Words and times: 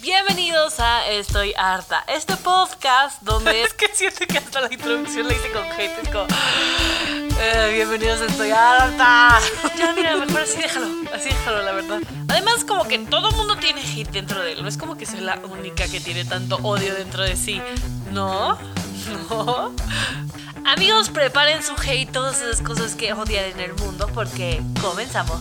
Bienvenidos 0.00 0.78
a 0.78 1.08
Estoy 1.08 1.52
Harta, 1.56 2.04
este 2.06 2.36
podcast 2.36 3.20
donde 3.22 3.62
es 3.64 3.74
que 3.74 3.88
siento 3.92 4.26
que 4.26 4.38
hasta 4.38 4.60
la 4.60 4.72
introducción 4.72 5.26
la 5.26 5.34
hice 5.34 5.50
con 5.50 5.64
hate, 5.64 5.98
es 6.02 6.08
como, 6.08 6.26
eh, 7.40 7.72
bienvenidos 7.74 8.20
a 8.20 8.26
Estoy 8.26 8.50
Harta. 8.50 9.40
Ya, 9.76 9.92
mira, 9.94 10.16
mejor 10.16 10.42
así 10.42 10.58
déjalo, 10.58 10.86
así 11.12 11.28
déjalo, 11.30 11.62
la 11.62 11.72
verdad. 11.72 12.00
Además, 12.28 12.64
como 12.64 12.86
que 12.86 12.98
todo 13.00 13.32
mundo 13.32 13.56
tiene 13.56 13.80
hate 13.80 14.10
dentro 14.10 14.40
de 14.42 14.52
él, 14.52 14.62
no 14.62 14.68
es 14.68 14.76
como 14.76 14.96
que 14.96 15.04
soy 15.04 15.20
la 15.20 15.38
única 15.38 15.88
que 15.88 16.00
tiene 16.00 16.24
tanto 16.24 16.56
odio 16.62 16.94
dentro 16.94 17.24
de 17.24 17.36
sí, 17.36 17.60
¿no? 18.12 18.56
¿No? 19.30 19.74
Amigos, 20.64 21.10
preparen 21.10 21.62
su 21.62 21.74
hate, 21.74 22.10
todas 22.12 22.40
esas 22.40 22.62
cosas 22.62 22.94
que 22.94 23.12
odian 23.12 23.46
en 23.46 23.60
el 23.60 23.74
mundo, 23.74 24.08
porque 24.14 24.62
comenzamos. 24.80 25.40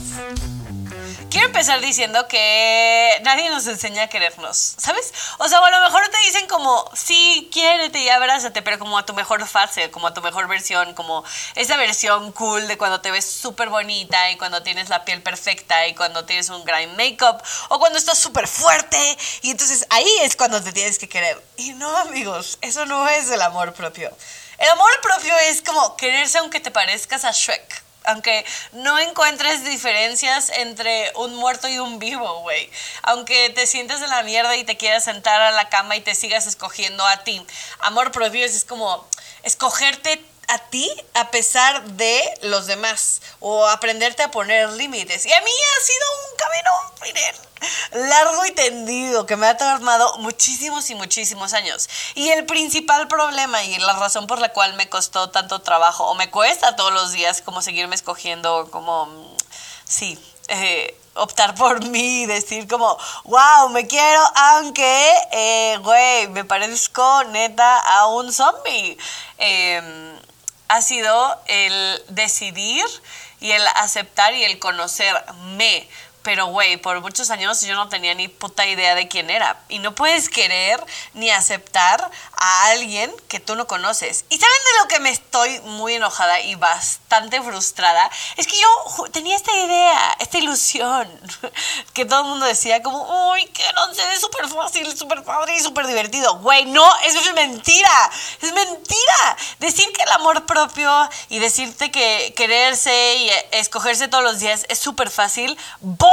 Quiero 1.30 1.48
empezar 1.48 1.82
diciendo 1.82 2.28
que 2.28 3.20
nadie 3.24 3.50
nos 3.50 3.66
enseña 3.68 4.04
a 4.04 4.08
querernos, 4.08 4.76
¿sabes? 4.78 5.14
O 5.40 5.50
sea, 5.50 5.58
a 5.58 5.72
lo 5.72 5.82
mejor 5.82 6.08
te 6.10 6.18
dicen 6.26 6.48
como, 6.48 6.90
sí, 6.94 7.50
quiérete 7.52 8.00
y 8.00 8.10
abrázate, 8.10 8.62
pero 8.62 8.80
como 8.80 8.98
a 8.98 9.06
tu 9.06 9.14
mejor 9.14 9.46
fase, 9.48 9.92
como 9.92 10.08
a 10.08 10.14
tu 10.14 10.22
mejor 10.22 10.48
versión, 10.48 10.94
como 10.94 11.26
esa 11.56 11.76
versión 11.76 12.32
cool 12.32 12.68
de 12.68 12.78
cuando 12.78 13.02
te 13.02 13.12
ves 13.12 13.26
súper 13.26 13.70
bonita 13.70 14.30
y 14.30 14.38
cuando 14.38 14.64
tienes 14.64 14.90
la 14.90 15.06
piel 15.06 15.22
perfecta 15.22 15.88
y 15.88 15.96
cuando 15.96 16.24
tienes 16.26 16.50
un 16.50 16.64
gran 16.64 16.96
make-up 16.96 17.42
o 17.70 17.80
cuando 17.80 17.98
estás 17.98 18.20
súper 18.20 18.48
fuerte 18.48 19.18
y 19.42 19.52
entonces 19.52 19.86
ahí 19.90 20.12
es 20.22 20.36
cuando 20.36 20.64
te 20.64 20.72
tienes 20.72 21.00
que 21.00 21.10
querer. 21.10 21.44
Y 21.58 21.74
no, 21.74 21.98
amigos, 21.98 22.58
eso 22.62 22.86
no 22.86 23.10
es 23.10 23.30
el 23.32 23.42
amor 23.42 23.74
propio. 23.74 24.16
El 24.60 24.70
amor 24.70 24.92
propio 25.02 25.36
es 25.50 25.62
como 25.62 25.98
quererse 25.98 26.38
aunque 26.38 26.60
te 26.60 26.72
parezcas 26.72 27.26
a 27.26 27.32
Shrek 27.32 27.87
aunque 28.08 28.46
no 28.72 28.98
encuentres 28.98 29.64
diferencias 29.66 30.50
entre 30.50 31.12
un 31.16 31.36
muerto 31.36 31.68
y 31.68 31.78
un 31.78 32.00
vivo, 32.00 32.42
güey. 32.42 32.72
Aunque 33.04 33.50
te 33.52 33.68
sientes 33.68 34.00
de 34.00 34.08
la 34.08 34.24
mierda 34.24 34.56
y 34.56 34.64
te 34.64 34.78
quieras 34.78 35.04
sentar 35.04 35.42
a 35.42 35.52
la 35.52 35.70
cama 35.70 35.96
y 35.96 36.02
te 36.02 36.16
sigas 36.16 36.48
escogiendo 36.48 37.06
a 37.06 37.24
ti. 37.24 37.46
Amor 37.80 38.12
propio 38.12 38.46
es, 38.46 38.64
como 38.64 39.06
escogerte 39.44 40.24
a 40.48 40.58
ti 40.70 40.90
a 41.14 41.30
pesar 41.30 41.84
de 41.84 42.22
los 42.44 42.68
demás 42.68 43.22
o 43.40 43.68
aprenderte 43.68 44.24
a 44.24 44.32
poner 44.32 44.70
límites. 44.72 45.26
Y 45.26 45.34
a 45.34 45.42
mí 45.42 45.52
ha 45.52 45.86
sido 45.86 46.06
un 46.24 46.38
camino, 46.38 46.72
miren, 47.04 48.10
largo 48.10 48.46
y 48.46 48.52
tendido 48.52 49.26
que 49.26 49.36
me 49.36 49.48
ha 49.48 49.58
tomado 49.58 50.18
muchísimos 50.20 50.90
y 50.90 50.96
muchísimos 50.96 51.54
años. 51.54 51.90
Y 52.16 52.30
el 52.30 52.46
principal 52.46 53.08
problema 53.08 53.64
y 53.64 53.78
la 53.78 53.94
razón 53.94 54.28
por 54.28 54.40
la 54.40 54.54
cual 54.54 54.74
me 54.76 54.90
costó 54.90 55.30
tanto 55.30 55.60
trabajo 55.60 56.06
o 56.06 56.16
me 56.16 56.30
cuesta 56.30 56.76
todos 56.76 56.94
los 56.94 57.12
días 57.12 57.42
como 57.42 57.62
seguirme 57.62 57.96
escogiendo 57.96 58.70
como, 58.72 59.36
sí, 59.84 60.18
eh, 60.48 60.98
optar 61.16 61.56
por 61.56 61.84
mí, 61.90 62.26
decir 62.26 62.68
como, 62.68 62.98
wow, 63.26 63.70
me 63.70 63.86
quiero, 63.88 64.22
aunque, 64.36 65.12
eh, 65.32 65.78
güey, 65.82 66.28
me 66.30 66.46
parezco 66.46 67.24
neta 67.26 67.80
a 67.80 68.08
un 68.08 68.32
zombie. 68.32 68.98
Em, 69.38 70.18
ha 70.68 70.82
sido 70.82 71.42
el 71.48 72.04
decidir 72.10 72.86
y 73.40 73.52
el 73.52 73.62
aceptar 73.76 74.34
y 74.34 74.44
el 74.44 74.60
conocerme 74.60 75.88
pero, 76.28 76.48
güey, 76.48 76.76
por 76.76 77.00
muchos 77.00 77.30
años 77.30 77.62
yo 77.62 77.74
no 77.74 77.88
tenía 77.88 78.14
ni 78.14 78.28
puta 78.28 78.66
idea 78.66 78.96
de 78.96 79.08
quién 79.08 79.30
era. 79.30 79.62
Y 79.70 79.80
no 79.80 79.96
puedes 79.96 80.28
querer 80.28 80.86
ni 81.14 81.30
aceptar 81.30 82.12
a 82.36 82.66
alguien 82.66 83.16
que 83.30 83.40
tú 83.40 83.56
no 83.56 83.66
conoces. 83.66 84.26
¿Y 84.28 84.38
saben 84.38 84.58
de 84.66 84.84
lo 84.84 84.88
que 84.90 85.00
me 85.00 85.10
estoy 85.10 85.62
muy 85.62 85.94
enojada 85.94 86.42
y 86.42 86.56
bastante 86.56 87.42
frustrada? 87.42 88.12
Es 88.36 88.46
que 88.46 88.58
yo 88.60 89.06
tenía 89.14 89.38
esta 89.38 89.56
idea, 89.56 90.18
esta 90.20 90.38
ilusión, 90.38 91.10
que 91.94 92.04
todo 92.04 92.24
el 92.24 92.28
mundo 92.28 92.46
decía 92.46 92.84
como, 92.84 93.32
uy, 93.32 93.46
que 93.46 93.64
no 93.74 93.94
sé, 93.94 94.04
es 94.12 94.20
súper 94.20 94.50
fácil, 94.50 94.98
súper 94.98 95.24
padre 95.24 95.56
y 95.56 95.62
súper 95.62 95.88
divertido. 95.88 96.40
Güey, 96.40 96.66
no, 96.66 96.86
eso 97.06 97.20
es 97.20 97.34
mentira. 97.36 98.12
Es 98.42 98.52
mentira. 98.52 99.38
Decir 99.60 99.90
que 99.94 100.04
el 100.04 100.12
amor 100.12 100.46
propio 100.46 100.92
y 101.30 101.40
decirte 101.40 101.90
que 101.90 102.34
quererse 102.36 103.16
y 103.16 103.32
escogerse 103.52 104.10
todos 104.10 104.26
los 104.26 104.40
días 104.40 104.66
es 104.68 104.78
súper 104.78 105.10
fácil 105.10 105.58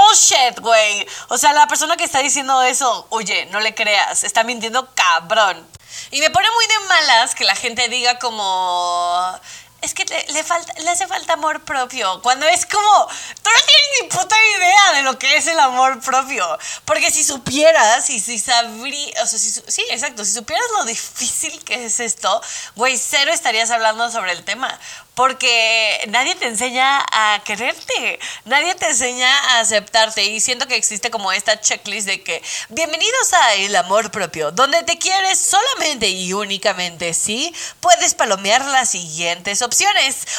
bullshit, 0.05 0.61
güey. 0.61 1.07
O 1.29 1.39
sea, 1.39 1.53
la 1.53 1.67
persona 1.67 1.97
que 1.97 2.05
está 2.05 2.21
diciendo 2.21 2.63
eso, 2.63 3.07
oye, 3.11 3.47
no 3.47 3.61
le 3.61 3.75
creas, 3.75 4.25
está 4.25 4.45
mintiendo 4.45 4.89
cabrón. 4.95 5.67
Y 6.11 6.21
me 6.21 6.31
pone 6.31 6.49
muy 6.51 6.67
de 6.67 6.89
malas 6.89 7.35
que 7.35 7.45
la 7.45 7.55
gente 7.55 7.89
diga 7.89 8.19
como 8.19 9.41
es 9.84 9.95
que 9.95 10.05
le, 10.33 10.43
falta, 10.43 10.72
le 10.81 10.91
hace 10.91 11.06
falta 11.06 11.34
amor 11.34 11.62
propio. 11.65 12.21
Cuando 12.22 12.47
es 12.47 12.65
como, 12.67 13.06
tú 13.43 13.50
no 13.50 13.67
tienes 13.67 14.03
ni 14.03 14.09
puta 14.09 14.37
idea 14.59 14.93
de 14.95 15.03
lo 15.03 15.19
que 15.19 15.37
es 15.37 15.47
el 15.47 15.61
amor 15.61 16.00
propio. 16.00 16.47
Porque 16.84 17.11
si 17.11 17.22
supieras 17.22 18.09
y 18.11 18.19
si 18.19 18.39
sabrías, 18.39 19.23
o 19.23 19.27
sea, 19.27 19.39
si, 19.39 19.50
sí, 19.50 19.84
exacto, 19.91 20.25
si 20.25 20.33
supieras 20.33 20.67
lo 20.78 20.84
difícil 20.84 21.62
que 21.65 21.84
es 21.84 22.00
esto, 22.00 22.41
güey, 22.75 22.97
cero 22.97 23.31
estarías 23.33 23.71
hablando 23.71 24.11
sobre 24.11 24.33
el 24.33 24.43
tema 24.44 24.78
porque 25.15 26.05
nadie 26.09 26.34
te 26.34 26.47
enseña 26.47 27.05
a 27.12 27.41
quererte, 27.44 28.19
nadie 28.47 28.75
te 28.75 28.87
enseña 28.87 29.28
a 29.50 29.61
aceptarte 29.61 30.25
y 30.25 30.41
siento 30.41 30.67
que 30.67 30.75
existe 30.75 31.11
como 31.11 31.31
esta 31.31 31.61
checklist 31.61 32.09
de 32.09 32.23
que 32.23 32.43
bienvenidos 32.69 33.33
a 33.33 33.55
el 33.55 33.77
amor 33.77 34.11
propio, 34.11 34.50
donde 34.50 34.83
te 34.83 34.99
quieres 34.99 35.39
solamente 35.39 36.09
y 36.09 36.33
únicamente 36.33 37.15
si 37.15 37.55
puedes 37.81 38.15
palomear 38.15 38.65
las 38.67 38.91
siguientes 38.91 39.62
opciones. 39.62 39.74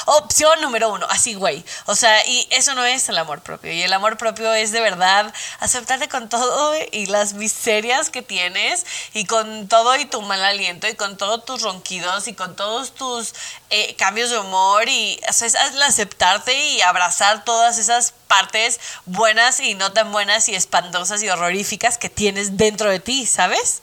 Opción 0.05 0.61
número 0.61 0.89
uno, 0.89 1.05
así 1.09 1.33
güey, 1.33 1.63
o 1.85 1.95
sea, 1.95 2.25
y 2.25 2.47
eso 2.51 2.73
no 2.73 2.85
es 2.85 3.09
el 3.09 3.17
amor 3.17 3.41
propio. 3.41 3.71
Y 3.71 3.81
el 3.81 3.93
amor 3.93 4.17
propio 4.17 4.53
es 4.53 4.71
de 4.71 4.81
verdad 4.81 5.33
aceptarte 5.59 6.07
con 6.07 6.29
todo 6.29 6.73
y 6.91 7.07
las 7.07 7.33
miserias 7.33 8.09
que 8.09 8.21
tienes 8.21 8.85
y 9.13 9.25
con 9.25 9.67
todo 9.67 9.95
y 9.95 10.05
tu 10.05 10.21
mal 10.21 10.43
aliento 10.43 10.87
y 10.87 10.95
con 10.95 11.17
todos 11.17 11.45
tus 11.45 11.61
ronquidos 11.61 12.27
y 12.27 12.33
con 12.33 12.55
todos 12.55 12.93
tus 12.93 13.33
eh, 13.69 13.95
cambios 13.95 14.29
de 14.29 14.39
humor 14.39 14.87
y 14.87 15.19
es 15.27 15.55
aceptarte 15.55 16.53
y 16.69 16.81
abrazar 16.81 17.43
todas 17.43 17.77
esas 17.77 18.13
partes 18.27 18.79
buenas 19.05 19.59
y 19.59 19.75
no 19.75 19.91
tan 19.91 20.11
buenas 20.11 20.49
y 20.49 20.55
espantosas 20.55 21.21
y 21.23 21.29
horroríficas 21.29 21.97
que 21.97 22.09
tienes 22.09 22.57
dentro 22.57 22.89
de 22.89 22.99
ti, 22.99 23.25
¿sabes? 23.25 23.81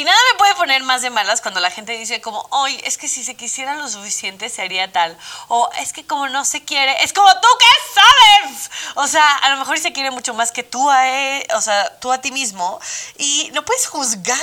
Y 0.00 0.04
nada 0.04 0.18
me 0.32 0.38
puede 0.38 0.54
poner 0.54 0.82
más 0.82 1.02
de 1.02 1.10
malas 1.10 1.42
cuando 1.42 1.60
la 1.60 1.70
gente 1.70 1.92
dice 1.92 2.22
como, 2.22 2.40
oye, 2.52 2.80
es 2.86 2.96
que 2.96 3.06
si 3.06 3.22
se 3.22 3.34
quisiera 3.34 3.74
lo 3.74 3.86
suficiente 3.86 4.48
sería 4.48 4.90
tal. 4.90 5.14
O 5.48 5.68
es 5.78 5.92
que 5.92 6.06
como 6.06 6.26
no 6.30 6.46
se 6.46 6.64
quiere, 6.64 7.04
es 7.04 7.12
como 7.12 7.30
tú 7.34 7.48
que 7.58 7.66
sabes. 8.00 8.70
O 8.94 9.06
sea, 9.06 9.36
a 9.42 9.50
lo 9.50 9.58
mejor 9.58 9.78
se 9.78 9.92
quiere 9.92 10.10
mucho 10.10 10.32
más 10.32 10.52
que 10.52 10.62
tú 10.62 10.90
a 10.90 11.06
él, 11.06 11.46
o 11.54 11.60
sea, 11.60 11.98
tú 11.98 12.10
a 12.12 12.18
ti 12.18 12.32
mismo. 12.32 12.80
Y 13.18 13.50
no 13.52 13.62
puedes 13.62 13.88
juzgar. 13.88 14.38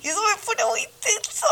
Y 0.00 0.08
eso 0.08 0.22
me 0.22 0.36
pone 0.42 0.64
muy 0.64 0.80
intenso. 0.80 1.46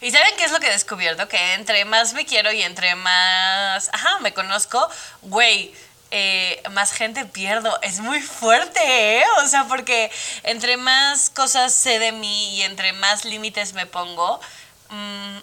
¿Y 0.00 0.12
saben 0.12 0.36
qué 0.36 0.44
es 0.44 0.52
lo 0.52 0.60
que 0.60 0.68
he 0.68 0.72
descubierto? 0.72 1.26
Que 1.26 1.54
entre 1.54 1.84
más 1.86 2.12
me 2.12 2.24
quiero 2.24 2.52
y 2.52 2.62
entre 2.62 2.94
más, 2.94 3.90
ajá, 3.92 4.20
me 4.20 4.32
conozco, 4.32 4.88
güey, 5.22 5.74
eh, 6.16 6.62
más 6.70 6.92
gente 6.92 7.24
pierdo. 7.24 7.76
Es 7.82 7.98
muy 7.98 8.22
fuerte, 8.22 9.18
¿eh? 9.18 9.24
O 9.42 9.48
sea, 9.48 9.64
porque 9.64 10.12
entre 10.44 10.76
más 10.76 11.28
cosas 11.28 11.74
sé 11.74 11.98
de 11.98 12.12
mí 12.12 12.54
y 12.54 12.62
entre 12.62 12.92
más 12.92 13.24
límites 13.24 13.72
me 13.72 13.84
pongo, 13.84 14.40
mmm, 14.90 15.38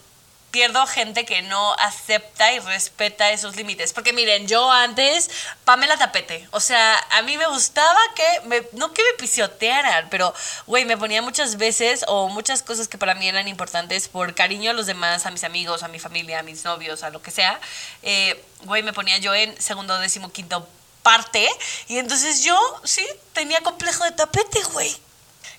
pierdo 0.52 0.86
gente 0.86 1.26
que 1.26 1.42
no 1.42 1.74
acepta 1.76 2.52
y 2.54 2.60
respeta 2.60 3.32
esos 3.32 3.56
límites. 3.56 3.94
Porque 3.94 4.14
miren, 4.14 4.48
yo 4.48 4.70
antes, 4.70 5.30
Pamela 5.66 5.98
Tapete, 5.98 6.48
o 6.52 6.60
sea, 6.60 6.98
a 7.12 7.22
mí 7.24 7.38
me 7.38 7.48
gustaba 7.48 8.00
que, 8.16 8.48
me, 8.48 8.64
no 8.74 8.94
que 8.94 9.02
me 9.02 9.18
pisotearan, 9.18 10.10
pero, 10.10 10.34
güey, 10.68 10.86
me 10.86 10.98
ponía 10.98 11.22
muchas 11.22 11.58
veces 11.58 12.04
o 12.08 12.28
muchas 12.30 12.62
cosas 12.62 12.88
que 12.88 12.98
para 12.98 13.16
mí 13.16 13.28
eran 13.28 13.48
importantes 13.48 14.08
por 14.08 14.36
cariño 14.36 14.72
a 14.72 14.74
los 14.74 14.86
demás, 14.86 15.26
a 15.26 15.32
mis 15.32 15.44
amigos, 15.44 15.84
a 15.84 15.88
mi 15.88 16.00
familia, 16.00 16.40
a 16.40 16.44
mis 16.44 16.64
novios, 16.66 17.04
a 17.04 17.10
lo 17.10 17.22
que 17.22 17.32
sea. 17.32 17.60
Eh, 18.04 18.44
güey, 18.66 18.84
me 18.84 18.94
ponía 18.94 19.18
yo 19.18 19.34
en 19.34 19.60
segundo, 19.62 19.98
décimo, 20.00 20.32
quinto 20.32 20.68
parte. 21.02 21.48
Y 21.88 21.98
entonces 21.98 22.44
yo, 22.44 22.58
sí, 22.84 23.06
tenía 23.34 23.62
complejo 23.62 24.04
de 24.04 24.12
tapete, 24.12 24.62
güey. 24.74 24.96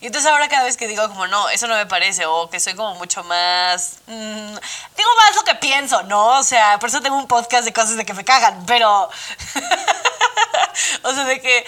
Y 0.03 0.07
entonces 0.07 0.29
ahora 0.29 0.49
cada 0.49 0.65
vez 0.65 0.77
que 0.77 0.89
digo 0.89 1.09
como, 1.09 1.29
no, 1.29 1.49
eso 1.51 1.69
no 1.69 1.77
me 1.77 1.87
parece, 1.87 2.27
o 2.27 2.51
que 2.51 2.59
soy 2.59 2.75
como 2.75 2.97
mucho 2.97 3.23
más... 3.23 3.99
Mm, 4.09 4.55
digo 4.97 5.11
más 5.17 5.37
lo 5.37 5.45
que 5.45 5.55
pienso, 5.55 6.03
¿no? 6.03 6.41
O 6.41 6.43
sea, 6.43 6.81
por 6.81 6.89
eso 6.89 7.01
tengo 7.01 7.17
un 7.17 7.29
podcast 7.29 7.65
de 7.65 7.73
cosas 7.73 7.97
de 7.97 8.05
que 8.05 8.13
me 8.13 8.25
cagan, 8.25 8.67
pero... 8.67 9.09
o 11.05 11.15
sea, 11.15 11.25
de 11.25 11.41
que 11.41 11.65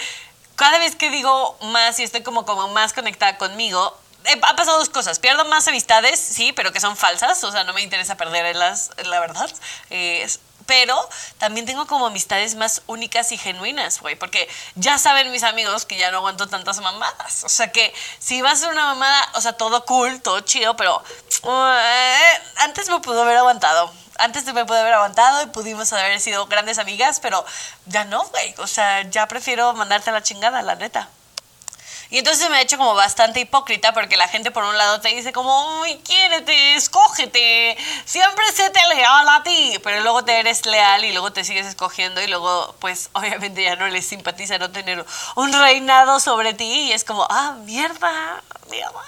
cada 0.57 0.79
vez 0.79 0.97
que 0.97 1.09
digo 1.11 1.57
más 1.61 1.97
y 1.99 2.03
estoy 2.03 2.23
como, 2.23 2.45
como 2.45 2.67
más 2.67 2.91
conectada 2.91 3.37
conmigo, 3.37 3.97
eh, 4.25 4.37
ha 4.41 4.55
pasado 4.57 4.79
dos 4.79 4.89
cosas. 4.89 5.19
Pierdo 5.19 5.45
más 5.45 5.69
amistades, 5.69 6.19
sí, 6.19 6.51
pero 6.51 6.73
que 6.73 6.81
son 6.81 6.97
falsas. 6.97 7.41
O 7.45 7.53
sea, 7.53 7.63
no 7.63 7.71
me 7.71 7.83
interesa 7.83 8.17
perderlas, 8.17 8.91
la 9.05 9.21
verdad. 9.21 9.49
Eh, 9.91 10.27
pero 10.65 11.09
también 11.37 11.65
tengo 11.65 11.85
como 11.87 12.07
amistades 12.07 12.55
más 12.55 12.81
únicas 12.87 13.31
y 13.31 13.37
genuinas, 13.37 13.99
güey, 14.01 14.15
porque 14.15 14.49
ya 14.75 14.97
saben 14.97 15.31
mis 15.31 15.43
amigos 15.43 15.85
que 15.85 15.97
ya 15.97 16.11
no 16.11 16.17
aguanto 16.17 16.47
tantas 16.47 16.79
mamadas. 16.79 17.43
O 17.43 17.49
sea 17.49 17.71
que 17.71 17.93
si 18.19 18.41
va 18.41 18.51
a 18.51 18.55
ser 18.55 18.69
una 18.69 18.85
mamada, 18.85 19.29
o 19.35 19.41
sea, 19.41 19.53
todo 19.53 19.85
cool, 19.85 20.21
todo 20.21 20.39
chido, 20.41 20.75
pero 20.75 21.03
eh, 21.43 22.41
antes 22.57 22.89
me 22.89 22.99
pudo 22.99 23.21
haber 23.23 23.37
aguantado. 23.37 23.91
Antes 24.17 24.45
me 24.45 24.65
pudo 24.65 24.77
haber 24.77 24.93
aguantado 24.93 25.43
y 25.43 25.47
pudimos 25.47 25.91
haber 25.91 26.19
sido 26.21 26.47
grandes 26.47 26.79
amigas, 26.79 27.19
pero 27.19 27.45
ya 27.85 28.05
no, 28.05 28.23
güey. 28.25 28.55
O 28.59 28.67
sea, 28.67 29.01
ya 29.03 29.27
prefiero 29.27 29.73
mandarte 29.73 30.09
a 30.09 30.13
la 30.13 30.23
chingada, 30.23 30.61
la 30.61 30.75
neta. 30.75 31.09
Y 32.09 32.19
entonces 32.19 32.49
me 32.49 32.57
ha 32.57 32.61
hecho 32.61 32.77
como 32.77 32.93
bastante 32.93 33.39
hipócrita 33.39 33.93
porque 33.93 34.17
la 34.17 34.27
gente 34.27 34.51
por 34.51 34.63
un 34.63 34.77
lado 34.77 35.01
te 35.01 35.09
dice 35.09 35.33
como, 35.33 35.81
uy, 35.81 35.97
quiérete, 36.03 36.75
escógete, 36.75 37.77
siempre 38.05 38.45
sé 38.53 38.69
te 38.69 38.87
leal 38.95 39.27
a 39.27 39.43
ti, 39.43 39.79
pero 39.83 40.01
luego 40.01 40.23
te 40.23 40.39
eres 40.39 40.65
leal 40.65 41.03
y 41.03 41.11
luego 41.11 41.33
te 41.33 41.43
sigues 41.43 41.65
escogiendo 41.65 42.21
y 42.21 42.27
luego 42.27 42.75
pues 42.79 43.09
obviamente 43.13 43.63
ya 43.63 43.75
no 43.75 43.87
les 43.87 44.05
simpatiza 44.05 44.57
no 44.57 44.71
tener 44.71 45.05
un 45.35 45.53
reinado 45.53 46.19
sobre 46.19 46.53
ti 46.53 46.65
y 46.65 46.91
es 46.91 47.03
como, 47.03 47.25
ah, 47.29 47.55
mierda, 47.63 48.43
mierda. 48.69 49.01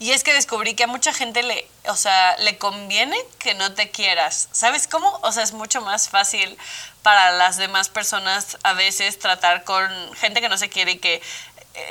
Y 0.00 0.12
es 0.12 0.22
que 0.22 0.32
descubrí 0.32 0.74
que 0.74 0.84
a 0.84 0.86
mucha 0.86 1.12
gente 1.12 1.42
le, 1.42 1.68
o 1.88 1.96
sea, 1.96 2.36
le 2.38 2.56
conviene 2.56 3.16
que 3.40 3.54
no 3.54 3.72
te 3.74 3.90
quieras. 3.90 4.48
¿Sabes 4.52 4.86
cómo? 4.86 5.18
O 5.22 5.32
sea, 5.32 5.42
es 5.42 5.52
mucho 5.52 5.80
más 5.80 6.08
fácil 6.08 6.56
para 7.02 7.32
las 7.32 7.56
demás 7.56 7.88
personas 7.88 8.58
a 8.62 8.74
veces 8.74 9.18
tratar 9.18 9.64
con 9.64 9.90
gente 10.14 10.40
que 10.40 10.48
no 10.48 10.56
se 10.56 10.68
quiere 10.68 10.92
y 10.92 10.98
que 10.98 11.20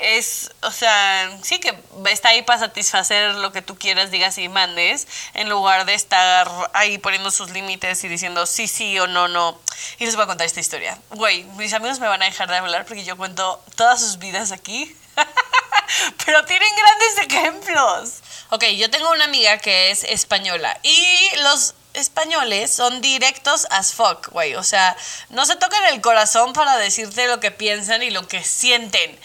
es, 0.02 0.52
o 0.62 0.72
sea, 0.72 1.38
sí 1.44 1.60
que 1.60 1.78
está 2.10 2.30
ahí 2.30 2.42
para 2.42 2.60
satisfacer 2.60 3.36
lo 3.36 3.52
que 3.52 3.62
tú 3.62 3.78
quieras, 3.78 4.12
digas 4.12 4.38
y 4.38 4.50
mandes, 4.50 5.08
en 5.34 5.50
lugar 5.50 5.86
de 5.86 5.94
estar 5.94 6.50
ahí 6.74 6.98
poniendo 6.98 7.32
sus 7.32 7.52
límites 7.52 8.04
y 8.04 8.08
diciendo 8.08 8.46
sí, 8.46 8.68
sí 8.68 8.98
o 9.00 9.08
no, 9.08 9.28
no. 9.28 9.60
Y 10.00 10.06
les 10.06 10.16
voy 10.16 10.24
a 10.24 10.28
contar 10.28 10.48
esta 10.48 10.60
historia. 10.60 10.98
Güey, 11.12 11.44
mis 11.56 11.74
amigos 11.74 12.00
me 12.00 12.08
van 12.08 12.22
a 12.22 12.26
dejar 12.26 12.50
de 12.50 12.58
hablar 12.58 12.86
porque 12.86 13.04
yo 13.04 13.18
cuento 13.18 13.64
todas 13.76 14.00
sus 14.02 14.18
vidas 14.18 14.52
aquí. 14.52 14.96
Pero 16.26 16.46
tienen 16.46 16.70
grandes 16.76 17.18
ejemplos. 17.32 18.14
Ok, 18.50 18.64
yo 18.76 18.90
tengo 18.90 19.10
una 19.12 19.26
amiga 19.26 19.58
que 19.58 19.92
es 19.92 20.04
española 20.04 20.78
y 20.84 21.30
los 21.38 21.76
españoles 21.98 22.72
son 22.72 23.02
directos 23.02 23.68
as 23.70 23.94
fuck, 23.94 24.30
güey. 24.30 24.56
O 24.56 24.64
sea, 24.64 24.96
no 25.30 25.46
se 25.46 25.56
tocan 25.56 25.84
el 25.86 26.02
corazón 26.02 26.54
para 26.54 26.78
decirte 26.78 27.28
lo 27.28 27.40
que 27.40 27.52
piensan 27.52 28.04
y 28.04 28.12
lo 28.12 28.28
que 28.28 28.44
sienten. 28.44 29.20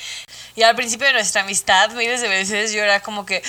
Y 0.54 0.62
al 0.62 0.76
principio 0.76 1.06
de 1.06 1.14
nuestra 1.14 1.42
amistad, 1.42 1.90
miles 1.90 2.20
de 2.20 2.28
veces 2.28 2.72
yo 2.72 2.82
era 2.82 3.00
como 3.00 3.24
que, 3.24 3.42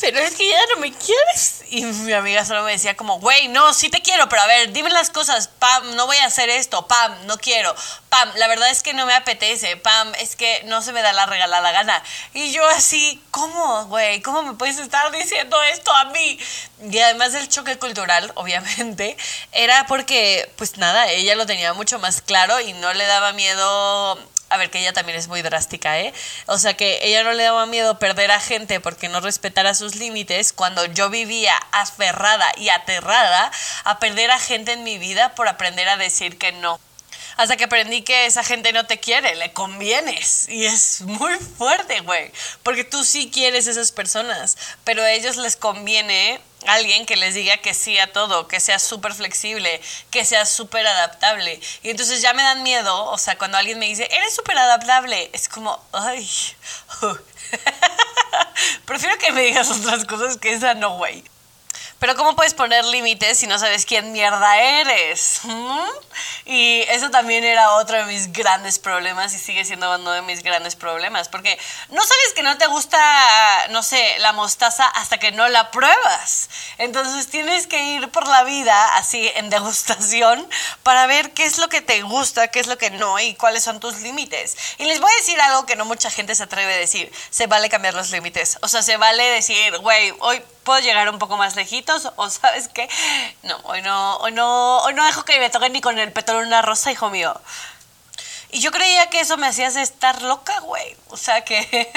pero 0.00 0.18
es 0.18 0.34
que 0.34 0.48
ya 0.48 0.58
no 0.74 0.80
me 0.80 0.92
quieres. 0.92 1.64
Y 1.68 1.84
mi 1.84 2.12
amiga 2.12 2.44
solo 2.44 2.62
me 2.62 2.72
decía 2.72 2.96
como, 2.96 3.18
güey, 3.18 3.48
no, 3.48 3.74
sí 3.74 3.90
te 3.90 4.00
quiero, 4.00 4.28
pero 4.28 4.42
a 4.42 4.46
ver, 4.46 4.72
dime 4.72 4.88
las 4.90 5.10
cosas, 5.10 5.48
pam, 5.48 5.94
no 5.96 6.06
voy 6.06 6.16
a 6.18 6.26
hacer 6.26 6.48
esto, 6.48 6.86
pam, 6.86 7.26
no 7.26 7.36
quiero, 7.38 7.74
pam, 8.08 8.30
la 8.36 8.48
verdad 8.48 8.70
es 8.70 8.82
que 8.82 8.94
no 8.94 9.04
me 9.04 9.14
apetece, 9.14 9.76
pam, 9.76 10.14
es 10.20 10.36
que 10.36 10.62
no 10.64 10.80
se 10.80 10.92
me 10.92 11.02
da 11.02 11.12
la 11.12 11.26
regalada 11.26 11.72
gana. 11.72 12.02
Y 12.32 12.52
yo 12.52 12.66
así, 12.68 13.22
¿cómo, 13.30 13.84
güey? 13.86 14.22
¿Cómo 14.22 14.42
me 14.42 14.54
puedes 14.54 14.78
estar 14.78 15.10
diciendo 15.12 15.60
esto 15.64 15.92
a 15.94 16.06
mí? 16.06 16.38
Y 16.90 16.98
además 17.00 17.32
del 17.32 17.48
choque 17.48 17.78
cultural, 17.78 18.32
obviamente, 18.36 19.16
era 19.52 19.86
porque, 19.86 20.50
pues 20.56 20.78
nada, 20.78 21.08
ella 21.10 21.34
lo 21.34 21.46
tenía 21.46 21.74
mucho 21.74 21.98
más 21.98 22.22
claro 22.22 22.60
y 22.60 22.72
no 22.74 22.94
le 22.94 23.04
daba 23.06 23.32
miedo 23.32 24.18
a 24.48 24.56
ver, 24.58 24.70
que 24.70 24.78
ella 24.78 24.92
también 24.92 25.18
es 25.18 25.28
muy 25.28 25.42
drástica, 25.42 25.98
¿eh? 25.98 26.12
O 26.46 26.58
sea, 26.58 26.74
que 26.74 27.00
ella 27.02 27.24
no 27.24 27.32
le 27.32 27.42
daba 27.42 27.66
miedo 27.66 27.98
perder 27.98 28.30
a 28.30 28.40
gente 28.40 28.80
porque 28.80 29.08
no 29.08 29.20
respetara 29.20 29.74
sus 29.74 29.96
límites 29.96 30.52
cuando 30.52 30.84
yo 30.86 31.10
vivía 31.10 31.54
aferrada 31.72 32.52
y 32.56 32.68
aterrada 32.68 33.50
a 33.84 33.98
perder 33.98 34.30
a 34.30 34.38
gente 34.38 34.72
en 34.72 34.84
mi 34.84 34.98
vida 34.98 35.34
por 35.34 35.48
aprender 35.48 35.88
a 35.88 35.96
decir 35.96 36.38
que 36.38 36.52
no. 36.52 36.78
Hasta 37.36 37.56
que 37.56 37.64
aprendí 37.64 38.02
que 38.02 38.26
esa 38.26 38.42
gente 38.42 38.72
no 38.72 38.86
te 38.86 38.98
quiere, 38.98 39.34
le 39.34 39.52
convienes. 39.52 40.48
Y 40.48 40.64
es 40.64 41.02
muy 41.02 41.34
fuerte, 41.36 42.00
güey. 42.00 42.32
Porque 42.62 42.84
tú 42.84 43.04
sí 43.04 43.30
quieres 43.30 43.66
esas 43.66 43.92
personas, 43.92 44.56
pero 44.84 45.02
a 45.02 45.12
ellos 45.12 45.36
les 45.36 45.56
conviene 45.56 46.40
alguien 46.66 47.06
que 47.06 47.16
les 47.16 47.34
diga 47.34 47.58
que 47.58 47.74
sí 47.74 47.98
a 47.98 48.12
todo, 48.12 48.48
que 48.48 48.60
sea 48.60 48.78
súper 48.78 49.12
flexible, 49.14 49.80
que 50.10 50.24
sea 50.24 50.46
súper 50.46 50.86
adaptable. 50.86 51.60
Y 51.82 51.90
entonces 51.90 52.22
ya 52.22 52.32
me 52.32 52.42
dan 52.42 52.62
miedo, 52.62 53.04
o 53.04 53.18
sea, 53.18 53.36
cuando 53.38 53.58
alguien 53.58 53.78
me 53.78 53.86
dice, 53.86 54.08
eres 54.10 54.34
súper 54.34 54.58
adaptable, 54.58 55.30
es 55.32 55.48
como, 55.48 55.80
ay, 55.92 56.28
prefiero 58.86 59.18
que 59.18 59.32
me 59.32 59.42
digas 59.42 59.70
otras 59.70 60.04
cosas 60.04 60.38
que 60.38 60.52
esa 60.52 60.74
no, 60.74 60.96
güey. 60.96 61.22
Pero 61.98 62.14
¿cómo 62.14 62.36
puedes 62.36 62.52
poner 62.52 62.84
límites 62.84 63.38
si 63.38 63.46
no 63.46 63.58
sabes 63.58 63.86
quién 63.86 64.12
mierda 64.12 64.58
eres? 64.58 65.40
¿Mm? 65.44 65.88
Y 66.44 66.82
eso 66.88 67.10
también 67.10 67.42
era 67.42 67.72
otro 67.72 67.96
de 67.96 68.04
mis 68.04 68.32
grandes 68.32 68.78
problemas 68.78 69.32
y 69.32 69.38
sigue 69.38 69.64
siendo 69.64 69.94
uno 69.94 70.12
de 70.12 70.22
mis 70.22 70.42
grandes 70.42 70.76
problemas. 70.76 71.28
Porque 71.28 71.58
no 71.88 72.02
sabes 72.02 72.32
que 72.34 72.42
no 72.42 72.58
te 72.58 72.66
gusta, 72.66 72.98
no 73.70 73.82
sé, 73.82 74.18
la 74.18 74.32
mostaza 74.32 74.86
hasta 74.88 75.18
que 75.18 75.32
no 75.32 75.48
la 75.48 75.70
pruebas. 75.70 76.50
Entonces 76.76 77.28
tienes 77.28 77.66
que 77.66 77.82
ir 77.82 78.10
por 78.10 78.28
la 78.28 78.44
vida 78.44 78.96
así 78.96 79.30
en 79.34 79.48
degustación 79.48 80.46
para 80.82 81.06
ver 81.06 81.32
qué 81.32 81.44
es 81.44 81.56
lo 81.56 81.68
que 81.68 81.80
te 81.80 82.02
gusta, 82.02 82.48
qué 82.48 82.60
es 82.60 82.66
lo 82.66 82.76
que 82.76 82.90
no 82.90 83.18
y 83.18 83.34
cuáles 83.34 83.64
son 83.64 83.80
tus 83.80 84.00
límites. 84.00 84.56
Y 84.78 84.84
les 84.84 85.00
voy 85.00 85.10
a 85.10 85.16
decir 85.16 85.40
algo 85.40 85.64
que 85.64 85.76
no 85.76 85.86
mucha 85.86 86.10
gente 86.10 86.34
se 86.34 86.42
atreve 86.42 86.74
a 86.74 86.78
decir. 86.78 87.10
Se 87.30 87.46
vale 87.46 87.70
cambiar 87.70 87.94
los 87.94 88.10
límites. 88.10 88.58
O 88.60 88.68
sea, 88.68 88.82
se 88.82 88.98
vale 88.98 89.24
decir, 89.24 89.78
güey, 89.78 90.12
hoy 90.20 90.42
puedo 90.66 90.80
llegar 90.80 91.08
un 91.08 91.18
poco 91.18 91.38
más 91.38 91.56
lejitos 91.56 92.12
o 92.16 92.28
sabes 92.30 92.68
qué, 92.68 92.86
no, 93.44 93.56
hoy 93.64 93.80
no, 93.80 94.18
hoy 94.18 94.32
no, 94.32 94.78
hoy 94.80 94.92
no 94.92 95.06
dejo 95.06 95.24
que 95.24 95.38
me 95.38 95.48
toquen 95.48 95.72
ni 95.72 95.80
con 95.80 95.98
el 95.98 96.12
petróleo 96.12 96.46
una 96.46 96.60
rosa, 96.60 96.92
hijo 96.92 97.08
mío. 97.08 97.40
Y 98.50 98.60
yo 98.60 98.70
creía 98.70 99.08
que 99.08 99.20
eso 99.20 99.36
me 99.36 99.46
hacía 99.46 99.68
estar 99.68 100.22
loca, 100.22 100.60
güey. 100.60 100.96
O 101.08 101.16
sea 101.16 101.44
que... 101.44 101.90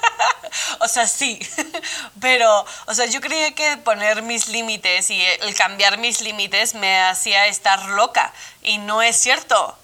o 0.80 0.88
sea, 0.88 1.06
sí. 1.06 1.38
Pero, 2.20 2.64
o 2.86 2.94
sea, 2.94 3.06
yo 3.06 3.20
creía 3.20 3.54
que 3.54 3.76
poner 3.78 4.22
mis 4.22 4.48
límites 4.48 5.10
y 5.10 5.20
el 5.22 5.54
cambiar 5.54 5.98
mis 5.98 6.20
límites 6.20 6.74
me 6.74 7.00
hacía 7.00 7.46
estar 7.46 7.84
loca. 7.86 8.32
Y 8.62 8.78
no 8.78 9.02
es 9.02 9.16
cierto. 9.16 9.76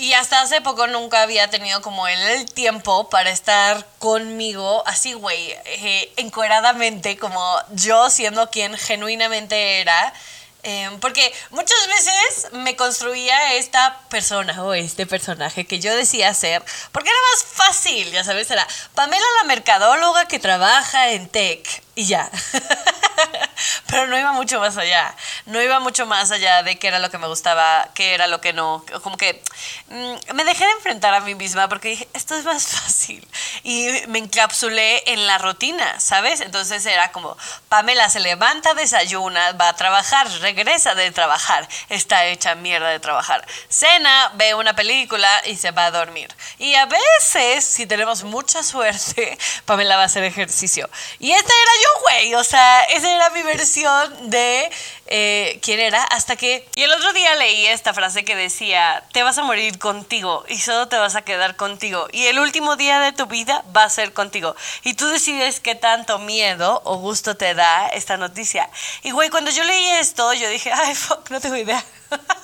Y 0.00 0.14
hasta 0.14 0.40
hace 0.40 0.62
poco 0.62 0.86
nunca 0.86 1.20
había 1.20 1.50
tenido 1.50 1.82
como 1.82 2.08
el 2.08 2.50
tiempo 2.54 3.10
para 3.10 3.28
estar 3.28 3.86
conmigo 3.98 4.82
así, 4.86 5.12
güey, 5.12 5.50
eh, 5.66 6.10
encueradamente, 6.16 7.18
como 7.18 7.38
yo 7.72 8.08
siendo 8.08 8.48
quien 8.48 8.78
genuinamente 8.78 9.82
era. 9.82 10.14
Em, 10.62 10.98
porque 11.00 11.34
muchas 11.50 11.86
veces 11.86 12.52
me 12.52 12.76
construía 12.76 13.54
esta 13.54 14.00
persona 14.08 14.62
o 14.62 14.72
este 14.72 15.06
personaje 15.06 15.66
que 15.66 15.80
yo 15.80 15.94
decía 15.94 16.32
ser, 16.32 16.62
porque 16.92 17.10
era 17.10 17.18
más 17.34 17.44
fácil, 17.44 18.10
ya 18.10 18.24
sabes, 18.24 18.50
era 18.50 18.66
Pamela 18.94 19.24
la 19.42 19.48
mercadóloga 19.48 20.28
que 20.28 20.38
trabaja 20.38 21.10
en 21.10 21.28
tech 21.28 21.82
y 21.94 22.06
ya. 22.06 22.30
Pero 23.86 24.06
no 24.06 24.18
iba 24.18 24.32
mucho 24.32 24.60
más 24.60 24.76
allá. 24.78 25.14
No 25.50 25.60
iba 25.60 25.80
mucho 25.80 26.06
más 26.06 26.30
allá 26.30 26.62
de 26.62 26.78
qué 26.78 26.88
era 26.88 27.00
lo 27.00 27.10
que 27.10 27.18
me 27.18 27.26
gustaba, 27.26 27.88
qué 27.94 28.14
era 28.14 28.28
lo 28.28 28.40
que 28.40 28.52
no. 28.52 28.84
Como 29.02 29.16
que 29.16 29.42
mm, 29.88 30.34
me 30.34 30.44
dejé 30.44 30.64
de 30.64 30.70
enfrentar 30.72 31.12
a 31.12 31.20
mí 31.20 31.34
misma 31.34 31.68
porque 31.68 31.88
dije, 31.88 32.08
esto 32.14 32.36
es 32.36 32.44
más 32.44 32.66
fácil. 32.80 33.26
Y 33.64 33.88
me 34.06 34.20
encapsulé 34.20 35.02
en 35.12 35.26
la 35.26 35.38
rutina, 35.38 35.98
¿sabes? 35.98 36.40
Entonces 36.40 36.86
era 36.86 37.10
como, 37.10 37.36
Pamela 37.68 38.08
se 38.10 38.20
levanta, 38.20 38.74
desayuna, 38.74 39.52
va 39.52 39.70
a 39.70 39.76
trabajar, 39.76 40.30
regresa 40.40 40.94
de 40.94 41.10
trabajar, 41.10 41.68
está 41.88 42.26
hecha 42.26 42.54
mierda 42.54 42.88
de 42.88 43.00
trabajar. 43.00 43.44
Cena, 43.68 44.30
ve 44.34 44.54
una 44.54 44.76
película 44.76 45.28
y 45.46 45.56
se 45.56 45.72
va 45.72 45.86
a 45.86 45.90
dormir. 45.90 46.32
Y 46.58 46.74
a 46.76 46.86
veces, 46.86 47.64
si 47.64 47.86
tenemos 47.86 48.22
mucha 48.22 48.62
suerte, 48.62 49.36
Pamela 49.64 49.96
va 49.96 50.02
a 50.02 50.06
hacer 50.06 50.22
ejercicio. 50.22 50.88
Y 51.18 51.32
esta 51.32 51.52
era 51.52 51.72
yo 51.82 52.00
güey. 52.02 52.34
O 52.34 52.44
sea, 52.44 52.82
esa 52.84 53.14
era 53.14 53.30
mi 53.30 53.42
versión 53.42 54.30
de 54.30 54.70
eh, 55.10 55.58
quién 55.62 55.80
era. 55.80 56.02
Hasta 56.04 56.36
que. 56.36 56.66
Y 56.76 56.82
el 56.82 56.92
otro 56.92 57.12
día 57.12 57.34
leí 57.36 57.66
esta 57.66 57.92
frase 57.92 58.24
que 58.24 58.36
decía: 58.36 59.04
Te 59.12 59.22
vas 59.22 59.36
a 59.38 59.44
morir 59.44 59.78
contigo 59.78 60.44
y 60.48 60.58
solo 60.58 60.88
te 60.88 60.96
vas 60.96 61.16
a 61.16 61.22
quedar 61.22 61.56
contigo. 61.56 62.08
Y 62.12 62.26
el 62.26 62.38
último 62.38 62.76
día 62.76 63.00
de 63.00 63.12
tu 63.12 63.26
vida 63.26 63.64
va 63.76 63.84
a 63.84 63.90
ser 63.90 64.12
contigo. 64.12 64.56
Y 64.84 64.94
tú 64.94 65.06
decides 65.08 65.60
qué 65.60 65.74
tanto 65.74 66.18
miedo 66.18 66.80
o 66.84 66.96
gusto 66.96 67.36
te 67.36 67.54
da 67.54 67.88
esta 67.88 68.16
noticia. 68.16 68.70
Y 69.02 69.10
güey, 69.10 69.28
cuando 69.30 69.50
yo 69.50 69.64
leí 69.64 69.88
esto, 70.00 70.32
yo 70.32 70.48
dije: 70.48 70.72
Ay, 70.72 70.94
fuck, 70.94 71.28
no 71.30 71.40
tengo 71.40 71.56
idea. 71.56 71.84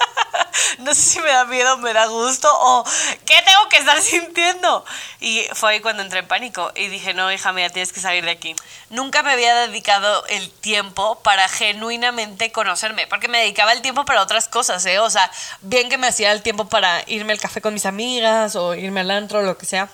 no 0.79 0.95
sé 0.95 1.03
si 1.03 1.21
me 1.21 1.29
da 1.29 1.45
miedo, 1.45 1.77
me 1.79 1.93
da 1.93 2.07
gusto 2.07 2.49
o 2.51 2.85
qué 3.25 3.35
tengo 3.45 3.69
que 3.69 3.79
estar 3.79 4.01
sintiendo. 4.03 4.85
Y 5.21 5.47
fue 5.53 5.73
ahí 5.73 5.81
cuando 5.81 6.03
entré 6.03 6.21
en 6.21 6.29
pánico 6.29 6.73
y 6.75 6.89
dije, 6.89 7.15
no, 7.15 7.31
hija 7.33 7.53
mía, 7.53 7.71
tienes 7.71 7.93
que 7.93 8.01
salir 8.01 8.25
de 8.25 8.31
aquí. 8.31 8.55
Nunca 8.91 9.23
me 9.23 9.33
había 9.33 9.55
dedicado 9.67 10.25
el 10.29 10.51
tiempo 10.51 11.21
para 11.21 11.49
genuinamente 11.49 12.53
conocerme, 12.53 13.07
porque 13.07 13.29
me 13.29 13.39
dedicaba 13.39 13.73
el 13.73 13.83
tiempo 13.83 14.05
para 14.05 14.23
otras 14.23 14.49
cosas, 14.49 14.85
¿eh? 14.87 14.99
O 14.99 15.11
sea, 15.11 15.31
bien 15.63 15.89
que 15.89 15.99
me 15.99 16.07
hacía 16.07 16.33
el 16.33 16.43
tiempo 16.43 16.69
para 16.69 17.03
irme 17.07 17.33
al 17.33 17.41
café 17.41 17.61
con 17.61 17.75
mis 17.75 17.87
amigas 17.87 18.57
o 18.57 18.75
irme 18.75 19.01
al 19.01 19.11
antro 19.11 19.43
lo 19.43 19.59
que 19.59 19.67
sea 19.67 19.89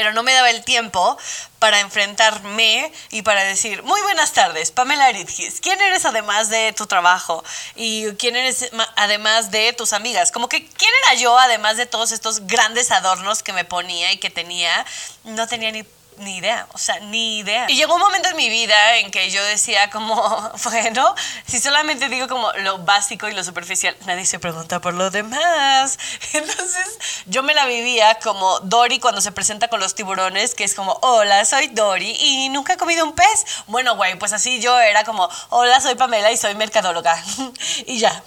pero 0.00 0.14
no 0.14 0.22
me 0.22 0.32
daba 0.32 0.48
el 0.48 0.64
tiempo 0.64 1.18
para 1.58 1.80
enfrentarme 1.80 2.90
y 3.10 3.20
para 3.20 3.44
decir, 3.44 3.82
muy 3.82 4.00
buenas 4.00 4.32
tardes, 4.32 4.70
Pamela 4.70 5.04
Aridgis, 5.04 5.60
¿quién 5.60 5.78
eres 5.78 6.06
además 6.06 6.48
de 6.48 6.72
tu 6.72 6.86
trabajo? 6.86 7.44
¿Y 7.76 8.10
quién 8.12 8.34
eres 8.34 8.70
además 8.96 9.50
de 9.50 9.74
tus 9.74 9.92
amigas? 9.92 10.32
Como 10.32 10.48
que, 10.48 10.66
¿quién 10.66 10.90
era 11.04 11.20
yo 11.20 11.38
además 11.38 11.76
de 11.76 11.84
todos 11.84 12.12
estos 12.12 12.46
grandes 12.46 12.90
adornos 12.90 13.42
que 13.42 13.52
me 13.52 13.66
ponía 13.66 14.10
y 14.10 14.16
que 14.16 14.30
tenía? 14.30 14.86
No 15.24 15.46
tenía 15.46 15.70
ni 15.70 15.84
ni 16.20 16.36
idea, 16.36 16.66
o 16.72 16.78
sea, 16.78 17.00
ni 17.00 17.38
idea. 17.38 17.66
Y 17.68 17.76
llegó 17.76 17.94
un 17.94 18.00
momento 18.00 18.28
en 18.28 18.36
mi 18.36 18.48
vida 18.48 18.96
en 18.96 19.10
que 19.10 19.30
yo 19.30 19.42
decía 19.44 19.90
como, 19.90 20.14
bueno, 20.64 21.14
si 21.46 21.60
solamente 21.60 22.08
digo 22.08 22.28
como 22.28 22.52
lo 22.54 22.78
básico 22.78 23.28
y 23.28 23.32
lo 23.32 23.42
superficial, 23.44 23.96
nadie 24.06 24.26
se 24.26 24.38
pregunta 24.38 24.80
por 24.80 24.94
lo 24.94 25.10
demás. 25.10 25.98
Entonces 26.32 26.98
yo 27.26 27.42
me 27.42 27.54
la 27.54 27.66
vivía 27.66 28.18
como 28.22 28.60
Dory 28.60 28.98
cuando 28.98 29.20
se 29.20 29.32
presenta 29.32 29.68
con 29.68 29.80
los 29.80 29.94
tiburones, 29.94 30.54
que 30.54 30.64
es 30.64 30.74
como, 30.74 30.98
hola, 31.02 31.44
soy 31.44 31.68
Dory 31.68 32.16
y 32.18 32.48
nunca 32.50 32.74
he 32.74 32.76
comido 32.76 33.04
un 33.04 33.14
pez. 33.14 33.44
Bueno, 33.66 33.96
güey, 33.96 34.16
pues 34.18 34.32
así 34.32 34.60
yo 34.60 34.78
era 34.78 35.04
como, 35.04 35.28
hola, 35.48 35.80
soy 35.80 35.94
Pamela 35.94 36.30
y 36.30 36.36
soy 36.36 36.54
mercadóloga. 36.54 37.22
y 37.86 37.98
ya, 37.98 38.22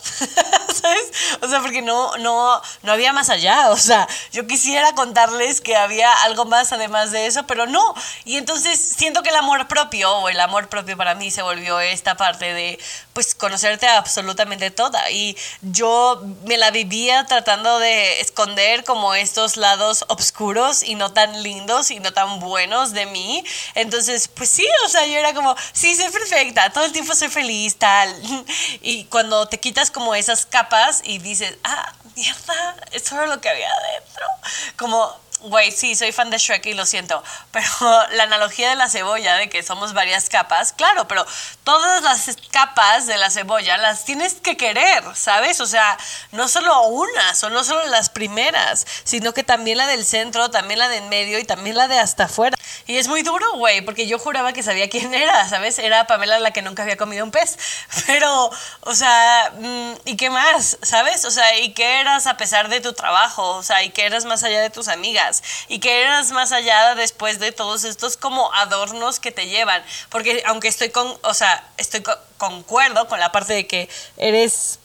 ¿sabes? 0.82 1.12
O 1.42 1.48
sea, 1.48 1.62
porque 1.62 1.82
no, 1.82 2.15
no, 2.18 2.62
no 2.82 2.92
había 2.92 3.13
más 3.13 3.30
allá. 3.30 3.70
O 3.70 3.77
sea, 3.77 4.08
yo 4.32 4.48
quisiera 4.48 4.94
contarles 4.94 5.62
que 5.62 5.75
había 5.75 6.12
algo 6.24 6.46
más 6.46 6.72
además 6.74 7.12
de 7.12 7.27
eso, 7.27 7.44
pero 7.46 7.65
no. 7.65 7.94
Y 8.25 8.38
entonces 8.38 8.80
siento 8.80 9.24
que 9.24 9.30
el 9.30 9.36
amor 9.36 9.68
propio, 9.68 10.12
o 10.18 10.30
el 10.30 10.39
amor 10.39 10.70
propio 10.70 10.98
para 10.98 11.15
mí 11.15 11.32
se 11.32 11.42
volvió 11.42 11.80
esta 11.80 12.15
parte 12.15 12.53
de, 12.53 12.80
pues, 13.13 13.36
conocerte 13.36 13.88
absolutamente 13.88 14.72
toda. 14.72 15.10
Y 15.12 15.38
yo 15.62 16.22
me 16.46 16.58
la 16.58 16.72
vivía 16.72 17.25
tratando 17.25 17.80
de 17.80 18.22
esconder 18.22 18.84
como 18.84 19.13
estos 19.13 19.58
lados 19.58 20.06
oscuros 20.08 20.84
y 20.84 20.96
no 20.96 21.12
tan 21.13 21.44
lindos 21.44 21.92
y 21.92 22.00
no 22.00 22.13
tan 22.13 22.39
buenos 22.39 22.94
de 22.94 23.06
mí. 23.06 23.44
Entonces, 23.75 24.27
pues 24.27 24.50
sí, 24.50 24.65
o 24.86 24.89
sea, 24.89 25.06
yo 25.06 25.18
era 25.18 25.34
como, 25.34 25.56
sí, 25.74 25.96
soy 25.96 26.10
perfecta, 26.10 26.72
todo 26.72 26.86
el 26.86 26.92
tiempo 26.92 27.15
soy 27.15 27.30
feliz, 27.30 27.77
tal. 27.77 28.13
Y 28.82 29.06
cuando 29.06 29.48
te 29.48 29.60
quitas 29.60 29.92
como 29.92 30.15
esas 30.15 30.46
capas 30.46 30.62
y 31.03 31.20
dices, 31.20 31.58
ah, 31.63 31.93
mierda, 32.15 32.75
eso 32.91 33.15
era 33.15 33.27
lo 33.27 33.41
que 33.41 33.50
había 33.50 33.70
adentro. 33.70 34.25
Como 34.77 35.15
Güey, 35.43 35.71
sí, 35.71 35.93
soy 35.93 36.13
fan 36.13 36.29
de 36.29 36.38
Shrek 36.38 36.65
y 36.67 36.73
lo 36.73 36.85
siento, 36.85 37.21
pero 37.51 37.67
la 38.12 38.23
analogía 38.23 38.69
de 38.69 38.75
la 38.77 38.88
cebolla, 38.88 39.35
de 39.35 39.50
que 39.50 39.62
somos 39.62 39.93
varias 39.93 40.29
capas, 40.29 40.71
claro, 40.71 41.05
pero 41.05 41.25
todas 41.65 42.01
las 42.01 42.38
capas 42.50 43.07
de 43.07 43.17
la 43.17 43.29
cebolla 43.29 43.75
las 43.75 44.05
tienes 44.05 44.35
que 44.35 44.55
querer, 44.55 45.03
¿sabes? 45.15 45.59
O 45.59 45.65
sea, 45.65 45.97
no 46.31 46.47
solo 46.47 46.83
una, 46.88 47.35
son 47.35 47.51
no 47.51 47.65
solo 47.65 47.85
las 47.88 48.09
primeras, 48.09 48.85
sino 49.03 49.33
que 49.33 49.43
también 49.43 49.77
la 49.77 49.88
del 49.88 50.05
centro, 50.05 50.50
también 50.50 50.79
la 50.79 50.88
del 50.88 51.03
medio 51.09 51.38
y 51.39 51.43
también 51.43 51.75
la 51.75 51.89
de 51.89 52.00
hasta 52.00 52.25
afuera. 52.25 52.55
Y 52.88 52.97
es 52.97 53.09
muy 53.09 53.21
duro, 53.21 53.45
güey, 53.55 53.81
porque 53.81 54.07
yo 54.07 54.19
juraba 54.19 54.53
que 54.53 54.63
sabía 54.63 54.89
quién 54.89 55.13
era, 55.13 55.47
¿sabes? 55.50 55.77
Era 55.77 56.07
Pamela 56.07 56.39
la 56.39 56.51
que 56.51 56.62
nunca 56.62 56.83
había 56.83 56.95
comido 56.95 57.25
un 57.25 57.31
pez. 57.31 57.57
Pero, 58.07 58.50
o 58.81 58.95
sea, 58.95 59.51
mm, 59.57 59.93
¿y 60.05 60.15
qué 60.15 60.29
más? 60.29 60.77
¿Sabes? 60.81 61.25
O 61.25 61.31
sea, 61.31 61.57
¿y 61.59 61.73
qué 61.73 62.00
eras 62.00 62.27
a 62.27 62.38
pesar 62.38 62.69
de 62.69 62.79
tu 62.79 62.93
trabajo? 62.93 63.55
O 63.55 63.63
sea, 63.63 63.83
¿y 63.83 63.89
qué 63.89 64.05
eras 64.05 64.23
más 64.25 64.43
allá 64.43 64.62
de 64.62 64.69
tus 64.69 64.88
amigas? 64.88 65.32
Y 65.67 65.79
que 65.79 66.01
eras 66.01 66.31
más 66.31 66.51
allá 66.51 66.95
después 66.95 67.39
de 67.39 67.51
todos 67.51 67.83
estos 67.83 68.17
como 68.17 68.53
adornos 68.53 69.19
que 69.19 69.31
te 69.31 69.47
llevan. 69.47 69.83
Porque 70.09 70.43
aunque 70.45 70.67
estoy 70.67 70.89
con, 70.89 71.17
o 71.23 71.33
sea, 71.33 71.67
estoy 71.77 72.03
concuerdo 72.37 73.07
con 73.07 73.19
la 73.19 73.31
parte 73.31 73.53
de 73.53 73.67
que 73.67 73.89
eres 74.17 74.79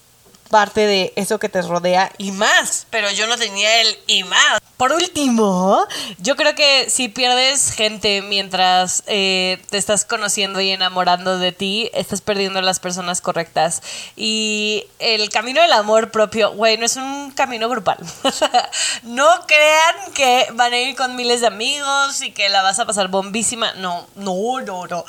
parte 0.48 0.86
de 0.86 1.12
eso 1.16 1.38
que 1.38 1.48
te 1.48 1.62
rodea 1.62 2.12
y 2.18 2.32
más, 2.32 2.86
pero 2.90 3.10
yo 3.10 3.26
no 3.26 3.36
tenía 3.36 3.82
el 3.82 3.98
y 4.06 4.24
más. 4.24 4.60
Por 4.78 4.92
último, 4.92 5.84
yo 6.18 6.36
creo 6.36 6.54
que 6.54 6.88
si 6.88 7.08
pierdes 7.08 7.72
gente 7.72 8.22
mientras 8.22 9.02
eh, 9.08 9.60
te 9.70 9.76
estás 9.76 10.04
conociendo 10.04 10.60
y 10.60 10.70
enamorando 10.70 11.36
de 11.36 11.50
ti, 11.50 11.90
estás 11.94 12.20
perdiendo 12.20 12.62
las 12.62 12.78
personas 12.78 13.20
correctas. 13.20 13.82
Y 14.14 14.86
el 15.00 15.30
camino 15.30 15.60
del 15.60 15.72
amor 15.72 16.12
propio, 16.12 16.52
güey, 16.52 16.78
no 16.78 16.84
es 16.84 16.94
un 16.94 17.32
camino 17.32 17.68
grupal. 17.68 17.98
no 19.02 19.26
crean 19.48 20.12
que 20.14 20.46
van 20.52 20.72
a 20.72 20.78
ir 20.78 20.94
con 20.94 21.16
miles 21.16 21.40
de 21.40 21.48
amigos 21.48 22.22
y 22.22 22.30
que 22.30 22.48
la 22.48 22.62
vas 22.62 22.78
a 22.78 22.86
pasar 22.86 23.08
bombísima. 23.08 23.72
No, 23.74 24.06
no, 24.14 24.60
no, 24.60 24.86
no. 24.86 25.04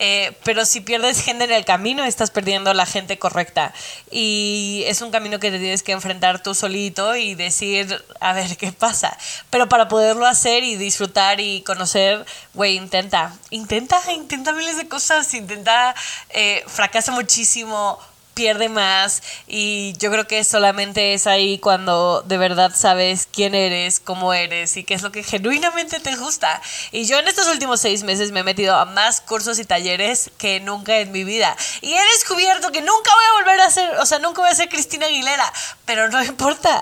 Eh, 0.00 0.36
pero 0.42 0.64
si 0.64 0.80
pierdes 0.80 1.22
gente 1.22 1.44
en 1.44 1.52
el 1.52 1.64
camino, 1.64 2.02
estás 2.02 2.32
perdiendo 2.32 2.74
la 2.74 2.86
gente 2.86 3.20
correcta. 3.20 3.72
Y 4.10 4.81
es 4.84 5.00
un 5.02 5.10
camino 5.10 5.38
que 5.38 5.50
te 5.50 5.58
tienes 5.58 5.82
que 5.82 5.92
enfrentar 5.92 6.42
tú 6.42 6.54
solito 6.54 7.16
y 7.16 7.34
decir, 7.34 8.04
a 8.20 8.32
ver 8.32 8.56
qué 8.56 8.72
pasa. 8.72 9.16
Pero 9.50 9.68
para 9.68 9.88
poderlo 9.88 10.26
hacer 10.26 10.64
y 10.64 10.76
disfrutar 10.76 11.40
y 11.40 11.62
conocer, 11.62 12.24
güey, 12.54 12.76
intenta. 12.76 13.34
Intenta, 13.50 14.00
intenta 14.12 14.52
miles 14.52 14.76
de 14.76 14.88
cosas. 14.88 15.32
Intenta, 15.34 15.94
eh, 16.30 16.64
fracasa 16.66 17.12
muchísimo 17.12 17.98
pierde 18.34 18.68
más 18.68 19.22
y 19.46 19.94
yo 19.98 20.10
creo 20.10 20.26
que 20.26 20.44
solamente 20.44 21.14
es 21.14 21.26
ahí 21.26 21.58
cuando 21.58 22.22
de 22.22 22.38
verdad 22.38 22.72
sabes 22.74 23.28
quién 23.30 23.54
eres, 23.54 24.00
cómo 24.00 24.34
eres 24.34 24.76
y 24.76 24.84
qué 24.84 24.94
es 24.94 25.02
lo 25.02 25.12
que 25.12 25.22
genuinamente 25.22 26.00
te 26.00 26.16
gusta. 26.16 26.60
Y 26.90 27.06
yo 27.06 27.18
en 27.18 27.28
estos 27.28 27.48
últimos 27.48 27.80
seis 27.80 28.02
meses 28.02 28.32
me 28.32 28.40
he 28.40 28.44
metido 28.44 28.76
a 28.76 28.84
más 28.84 29.20
cursos 29.20 29.58
y 29.58 29.64
talleres 29.64 30.30
que 30.38 30.60
nunca 30.60 30.98
en 30.98 31.12
mi 31.12 31.24
vida 31.24 31.56
y 31.80 31.92
he 31.92 32.04
descubierto 32.14 32.72
que 32.72 32.80
nunca 32.80 33.10
voy 33.14 33.24
a 33.24 33.42
volver 33.42 33.60
a 33.60 33.70
ser, 33.70 33.96
o 33.98 34.06
sea, 34.06 34.18
nunca 34.18 34.40
voy 34.42 34.50
a 34.50 34.54
ser 34.54 34.68
Cristina 34.68 35.06
Aguilera, 35.06 35.52
pero 35.84 36.08
no 36.08 36.22
importa. 36.32 36.80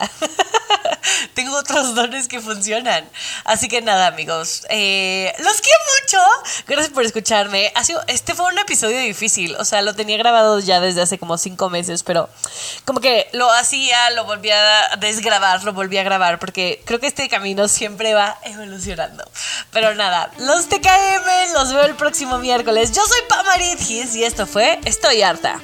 Tengo 1.35 1.56
otros 1.56 1.94
dones 1.94 2.28
que 2.28 2.40
funcionan. 2.40 3.09
Así 3.44 3.68
que 3.68 3.82
nada, 3.82 4.06
amigos, 4.06 4.66
eh, 4.70 5.32
los 5.38 5.61
quiero 5.61 5.78
mucho. 6.00 6.18
Gracias 6.66 6.92
por 6.92 7.04
escucharme. 7.04 7.73
Ha 7.75 7.85
sido, 7.85 8.02
este 8.06 8.35
fue 8.35 8.47
un 8.47 8.59
episodio 8.59 8.99
difícil, 8.99 9.56
o 9.56 9.64
sea, 9.64 9.82
lo 9.82 9.94
tenía 9.94 10.16
grabado 10.16 10.61
ya 10.61 10.80
desde 10.80 11.02
hace 11.02 11.18
como 11.18 11.38
cinco 11.38 11.70
meses, 11.70 12.02
pero 12.02 12.28
como 12.85 13.00
que 13.00 13.28
lo 13.32 13.50
hacía, 13.52 14.11
lo 14.11 14.25
volvía 14.25 14.92
a 14.92 14.97
desgrabar, 14.97 15.62
lo 15.64 15.73
volvía 15.73 16.00
a 16.00 16.04
grabar, 16.04 16.38
porque 16.38 16.82
creo 16.85 17.00
que 17.00 17.06
este 17.06 17.28
camino 17.28 17.68
siempre 17.68 18.14
va 18.14 18.38
evolucionando. 18.44 19.25
Pero 19.73 19.94
nada, 19.94 20.30
los 20.38 20.68
TKM 20.68 21.52
los 21.54 21.73
veo 21.73 21.85
el 21.85 21.94
próximo 21.94 22.38
miércoles. 22.38 22.92
Yo 22.92 23.02
soy 23.06 23.20
Pamarit 23.28 23.80
y 23.90 24.25
esto 24.25 24.47
fue 24.47 24.80
Estoy 24.85 25.23
harta. 25.23 25.61